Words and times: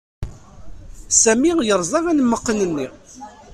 Sami 1.21 1.51
yerẓa 1.67 1.99
anmeqqen-nni. 2.11 2.87